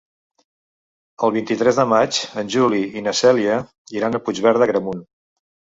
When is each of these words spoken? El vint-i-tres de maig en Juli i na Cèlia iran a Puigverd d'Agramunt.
El 1.27 1.33
vint-i-tres 1.35 1.79
de 1.81 1.85
maig 1.93 2.19
en 2.45 2.49
Juli 2.57 2.83
i 3.03 3.07
na 3.09 3.17
Cèlia 3.21 3.61
iran 4.01 4.19
a 4.23 4.27
Puigverd 4.27 4.65
d'Agramunt. 4.65 5.11